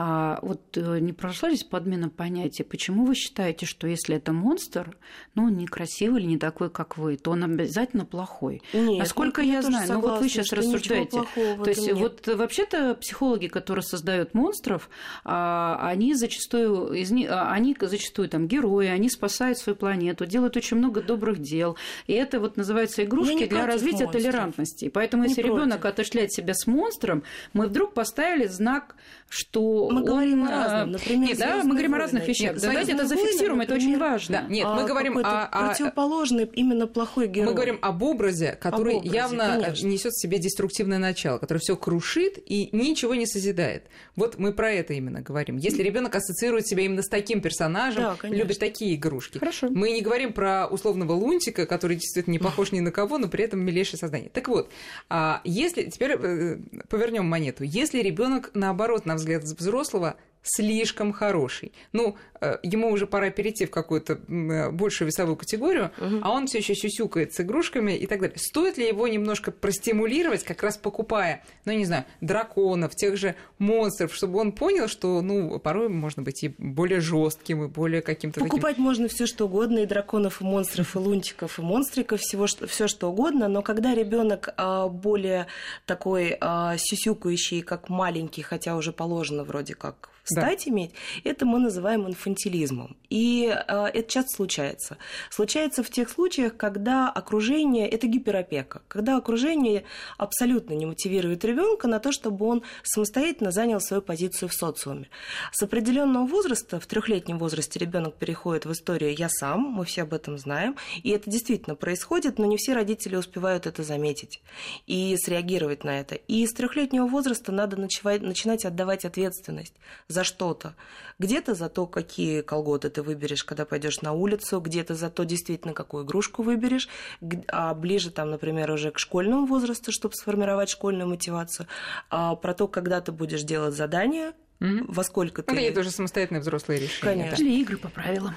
[0.00, 4.96] А вот э, не прошла здесь подмена понятия, почему вы считаете, что если это монстр,
[5.34, 8.62] ну, он некрасивый или не такой, как вы, то он обязательно плохой?
[8.72, 11.24] Нет, Насколько я, я знаю, ну вот вы сейчас рассуждаете.
[11.34, 11.96] То есть нет.
[11.96, 14.88] вот вообще-то психологи, которые создают монстров,
[15.24, 20.56] а, они зачастую, из них, а, они зачастую там герои, они спасают свою планету, делают
[20.56, 21.76] очень много добрых дел.
[22.06, 24.22] И это вот называется игрушки для развития монстров.
[24.22, 24.88] толерантности.
[24.90, 28.94] Поэтому не если ребенок отошляет себя с монстром, мы вдруг поставили знак,
[29.28, 30.90] что Мы говорим о он, разном.
[30.92, 32.04] Например, Нет, да, «Звездные мы говорим о войны».
[32.04, 32.52] разных вещах.
[32.54, 34.42] Нет, Давайте это зафиксируем, это очень важно.
[34.42, 37.48] Да, нет, а, мы говорим о, о- противоположный именно плохой герой.
[37.48, 39.86] Мы говорим об образе, который образе, явно конечно.
[39.86, 43.84] несет в себе деструктивное начало, который все крушит и ничего не созидает.
[44.16, 45.56] Вот мы про это именно говорим.
[45.56, 48.42] Если ребенок ассоциирует себя именно с таким персонажем, Да, конечно.
[48.42, 49.38] любит такие игрушки.
[49.38, 49.68] Хорошо.
[49.70, 53.44] Мы не говорим про условного лунтика, который действительно не похож ни на кого, но при
[53.44, 54.30] этом милейшее создание.
[54.32, 54.70] Так вот,
[55.08, 61.72] а если теперь э, повернем монету, если ребенок наоборот, на взгляд взрослого, слишком хороший.
[61.92, 66.20] Ну, э, ему уже пора перейти в какую-то э, большую весовую категорию, Мгм.
[66.22, 68.38] а он все еще сюсюкает с игрушками и так далее.
[68.38, 74.14] Стоит ли его немножко простимулировать, как раз покупая, ну, не знаю, драконов, тех же монстров,
[74.14, 78.50] чтобы он понял, что, ну, порой можно быть и более жестким, и более каким-то таким...
[78.50, 82.88] Покупать можно все что угодно, и драконов, и монстров, и лунтиков, и монстриков, всего все
[82.88, 85.46] что угодно, но когда ребенок а, более
[85.86, 90.42] такой а, сюсюкающий, как маленький, хотя уже положено вроде как Да.
[90.42, 90.92] стать иметь,
[91.24, 92.96] это мы называем инфантилизмом.
[93.10, 94.98] И а, это часто случается.
[95.30, 99.84] Случается в тех случаях, когда окружение это гиперопека, когда окружение
[100.16, 105.08] абсолютно не мотивирует ребенка на то, чтобы он самостоятельно занял свою позицию в социуме.
[105.52, 110.14] С определенного возраста, в трехлетнем возрасте ребенок переходит в историю «я сам», мы все об
[110.14, 114.40] этом знаем, и это действительно происходит, но не все родители успевают это заметить
[114.86, 116.14] и среагировать на это.
[116.14, 119.74] И с трехлетнего возраста надо начинать отдавать ответственность
[120.18, 120.74] за что-то.
[121.20, 125.74] Где-то за то, какие колготы ты выберешь, когда пойдешь на улицу, где-то за то, действительно,
[125.74, 126.88] какую игрушку выберешь,
[127.20, 131.66] г- а ближе, там, например, уже к школьному возрасту, чтобы сформировать школьную мотивацию,
[132.10, 134.86] а про то, когда ты будешь делать задания, Мгм.
[134.88, 135.68] во сколько Ну, ты...
[135.68, 137.00] это уже самостоятельные взрослые решения.
[137.30, 137.42] Конечно.
[137.44, 138.34] Или игры по правилам.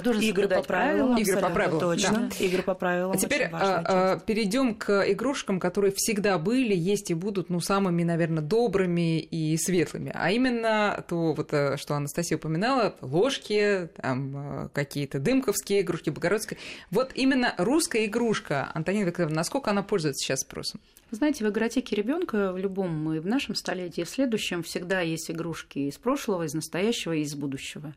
[0.00, 2.30] Это тоже Игры по правилам, Игры по правилам, точно.
[2.38, 3.12] Игры по правилам.
[3.12, 4.24] А теперь часть.
[4.24, 10.12] перейдем к игрушкам, которые всегда были, есть и будут, ну, самыми, наверное, добрыми и светлыми.
[10.14, 16.58] А именно то, вот, э, что Анастасия упоминала, ложки, там, э, какие-то дымковские игрушки, богородская.
[16.90, 20.80] Вот именно русская игрушка, Антонина Викторовна, насколько она пользуется сейчас спросом?
[21.10, 25.00] Вы знаете, в игротеке ребенка в любом и в нашем столетии, и в следующем всегда
[25.00, 27.94] есть игрушки из прошлого, из настоящего и из будущего.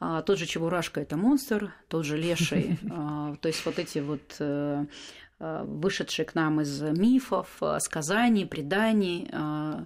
[0.00, 2.78] А, тот же Чебурашка– это монстр, тот же Леший.
[2.90, 4.86] а, то есть вот эти вот э,
[5.40, 9.28] э, вышедшие к нам из мифов, э, сказаний, преданий.
[9.32, 9.84] а,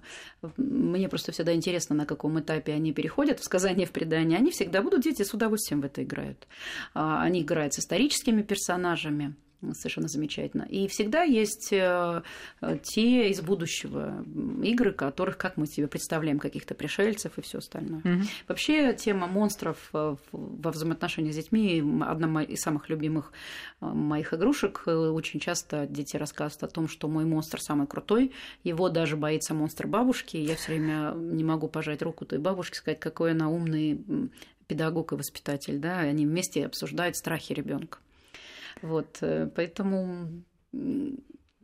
[0.57, 4.37] Мне просто всегда интересно, на каком этапе они переходят в сказания, в предания.
[4.37, 6.47] Они всегда будут, дети с удовольствием в это играют.
[6.93, 9.35] А, Они играют с историческими персонажами.
[9.73, 10.63] Совершенно замечательно.
[10.63, 12.21] И всегда есть э,
[12.61, 14.23] э, те из будущего
[14.61, 18.01] игры, которых, как мы себе представляем, каких-то пришельцев и все остальное.
[18.47, 23.31] Вообще тема монстров э, во взаимоотношениях с детьми одна из самых любимых
[23.79, 24.83] моих игрушек.
[24.85, 28.31] Очень часто дети рассказывают о том, что мой монстр самый крутой,
[28.63, 30.37] его даже боится монстр бабушки.
[30.37, 34.03] Я все время не могу пожать руку той бабушке, сказать, какой она умный
[34.67, 35.79] педагог и воспитатель.
[35.79, 35.99] Да?
[35.99, 37.99] Они вместе обсуждают страхи ребенка.
[38.81, 40.43] Вот, э, поэтому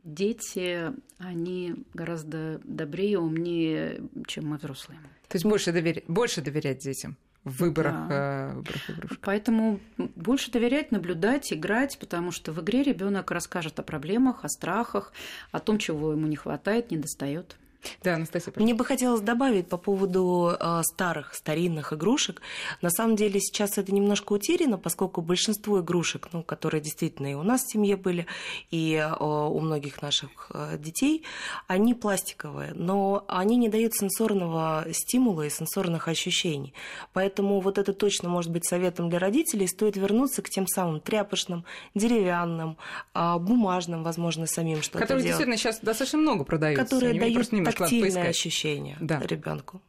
[0.02, 5.00] дети, они гораздо добрее, умнее, чем мы взрослые.
[5.28, 8.50] То есть больше, доверя- больше доверять детям в выборах, Да.
[8.50, 9.18] э, выборах игрушек.
[9.22, 15.12] Поэтому больше доверять, наблюдать, играть, потому что в игре ребенок расскажет о проблемах, о страхах,
[15.52, 17.56] о том, чего ему не хватает, не достает.
[18.02, 18.62] Да, Анастасия, пожалуйста.
[18.62, 22.42] Мне бы хотелось добавить по поводу э, старых, старинных игрушек.
[22.82, 27.42] На самом деле сейчас это немножко утеряно, поскольку большинство игрушек, ну, которые действительно и у
[27.42, 28.26] нас в семье были,
[28.70, 31.24] и э, у многих наших э, детей,
[31.66, 36.74] они пластиковые, но они не дают сенсорного стимула и сенсорных ощущений.
[37.12, 39.66] Поэтому вот это точно может быть советом для родителей.
[39.66, 41.64] Стоит вернуться к тем самым тряпочным,
[41.94, 42.76] деревянным,
[43.14, 45.38] а, бумажным, возможно, самим что-то Которые делать.
[45.38, 46.84] действительно сейчас достаточно много продаются.
[46.84, 48.28] которые дают тактильное поискать.
[48.28, 49.20] ощущение Да.
[49.20, 49.80] ребенку.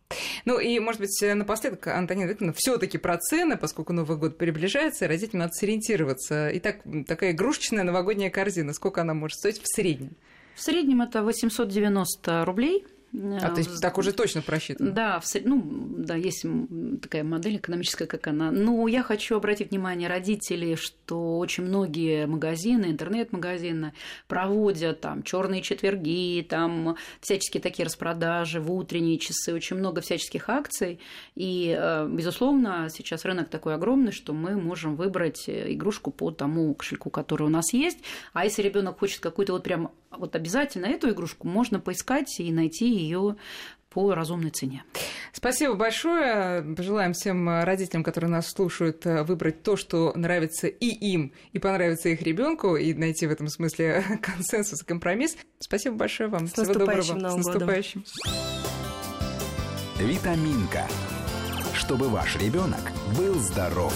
[0.45, 5.05] Ну и, может быть, напоследок, Антонина Викторовна, все таки про цены, поскольку Новый год приближается,
[5.05, 6.49] и родителям надо сориентироваться.
[6.57, 10.15] Итак, такая игрушечная новогодняя корзина, сколько она может стоить в среднем?
[10.55, 12.86] В среднем это 890 рублей.
[13.14, 14.91] А то есть так уже точно просчитано?
[14.91, 15.62] Да, в ну,
[15.97, 16.45] да, есть
[17.01, 18.51] такая модель экономическая, как она.
[18.51, 23.93] Но я хочу обратить внимание родителей, что очень многие магазины, интернет-магазины
[24.28, 30.99] проводят там черные четверги, там всяческие такие распродажи в утренние часы, очень много всяческих акций.
[31.36, 36.74] И, э, безусловно, сейчас рынок такой огромный, что мы можем выбрать э, игрушку по тому
[36.76, 37.99] кошельку, который у нас есть.
[38.32, 42.89] А если ребенок хочет какую-то вот прям вот обязательно эту игрушку, можно поискать и найти
[42.89, 43.36] ее
[43.89, 44.84] по разумной цене.
[45.34, 46.62] Спасибо большое.
[46.76, 52.22] Пожелаем всем родителям, которые нас слушают, выбрать то, что нравится и им, и понравится их
[52.22, 55.36] ребенку, и найти в этом смысле консенсус и компромисс.
[55.59, 56.47] Спасибо большое вам.
[56.47, 57.14] С Всего доброго.
[57.16, 57.68] Новым С годом.
[57.68, 58.05] наступающим.
[59.99, 60.88] Витаминка.
[61.74, 63.93] Чтобы ваш ребенок был здоров.